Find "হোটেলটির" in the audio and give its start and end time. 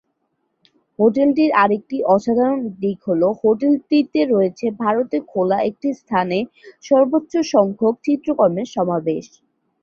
0.99-1.51